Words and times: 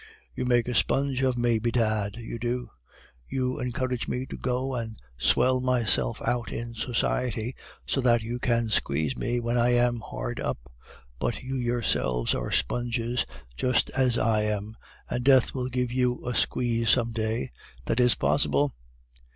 "'You 0.33 0.45
make 0.45 0.67
a 0.67 0.73
sponge 0.73 1.21
of 1.21 1.37
me, 1.37 1.59
begad! 1.59 2.15
you 2.15 2.39
do. 2.39 2.71
You 3.29 3.59
encourage 3.59 4.07
me 4.07 4.25
to 4.31 4.35
go 4.35 4.73
and 4.73 4.99
swell 5.15 5.59
myself 5.59 6.19
out 6.23 6.51
in 6.51 6.73
society, 6.73 7.55
so 7.85 8.01
that 8.01 8.23
you 8.23 8.39
can 8.39 8.69
squeeze 8.69 9.15
me 9.15 9.39
when 9.39 9.59
I 9.59 9.73
am 9.75 9.99
hard 9.99 10.39
up; 10.39 10.57
but 11.19 11.43
you 11.43 11.55
yourselves 11.55 12.33
are 12.33 12.49
sponges, 12.51 13.27
just 13.55 13.91
as 13.91 14.17
I 14.17 14.41
am, 14.41 14.75
and 15.07 15.23
death 15.23 15.53
will 15.53 15.69
give 15.69 15.91
you 15.91 16.27
a 16.27 16.33
squeeze 16.33 16.89
some 16.89 17.11
day.' 17.11 17.51
"'That 17.85 17.99
is 17.99 18.15
possible. 18.15 18.73